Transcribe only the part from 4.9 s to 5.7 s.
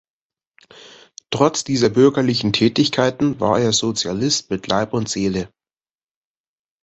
und Seele.